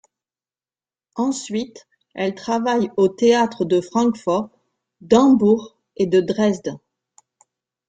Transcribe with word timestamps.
Ensuite, 1.15 1.87
elle 2.15 2.33
travaille 2.33 2.89
aux 2.97 3.07
théâtres 3.09 3.65
de 3.65 3.81
Francfort, 3.81 4.49
d'Hambourg 5.01 5.77
et 5.95 6.07
de 6.07 6.21
Dresde. 6.21 6.79